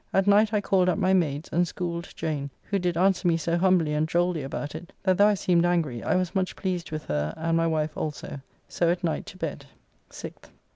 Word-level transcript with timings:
At 0.13 0.25
night 0.25 0.51
I 0.51 0.61
called 0.61 0.89
up 0.89 0.97
my 0.97 1.13
maids, 1.13 1.47
and 1.51 1.67
schooled 1.67 2.09
Jane, 2.15 2.49
who 2.63 2.79
did 2.79 2.97
answer 2.97 3.27
me 3.27 3.37
so 3.37 3.55
humbly 3.55 3.93
and 3.93 4.07
drolly 4.07 4.41
about 4.41 4.73
it, 4.73 4.91
that 5.03 5.19
though 5.19 5.27
I 5.27 5.35
seemed 5.35 5.63
angry, 5.63 6.01
I 6.01 6.15
was 6.15 6.33
much 6.33 6.55
pleased 6.55 6.89
with 6.89 7.05
her 7.05 7.35
and 7.37 7.55
[my] 7.55 7.67
wife 7.67 7.95
also. 7.95 8.41
So 8.67 8.89
at 8.89 9.03
night 9.03 9.27
to 9.27 9.37
bed. 9.37 9.67
6th. 10.09 10.49